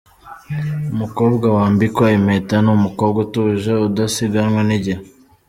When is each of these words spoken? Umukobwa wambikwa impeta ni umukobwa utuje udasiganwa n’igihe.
Umukobwa 0.93 1.45
wambikwa 1.55 2.05
impeta 2.17 2.55
ni 2.63 2.69
umukobwa 2.77 3.17
utuje 3.25 3.71
udasiganwa 3.87 4.61
n’igihe. 4.67 5.01